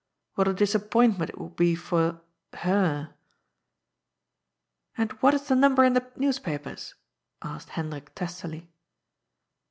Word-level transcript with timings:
What 0.33 0.47
a 0.47 0.53
disappointment 0.55 1.29
it 1.29 1.37
would 1.39 1.55
be 1.55 1.75
for— 1.75 2.21
her."" 2.69 3.13
And 4.97 5.11
what 5.21 5.35
is 5.35 5.47
the 5.47 5.55
number 5.55 5.83
in 5.83 5.93
the 5.93 6.09
newspapers?" 6.15 6.95
asked 7.43 7.69
Hendrik 7.69 8.15
testily. 8.15 8.71